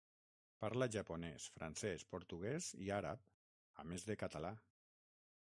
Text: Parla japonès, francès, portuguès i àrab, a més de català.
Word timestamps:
Parla 0.63 0.87
japonès, 0.95 1.45
francès, 1.57 2.07
portuguès 2.15 2.71
i 2.87 2.91
àrab, 2.97 3.31
a 3.85 3.87
més 3.93 4.09
de 4.09 4.19
català. 4.25 4.55